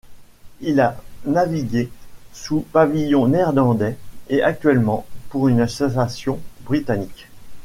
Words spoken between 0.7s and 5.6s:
a navigué sous pavillon néerlandais et actuellement pour une